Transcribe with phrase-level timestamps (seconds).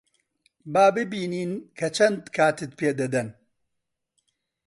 [0.73, 3.29] با ببینین کە چەند کاتت پێ دەدەن.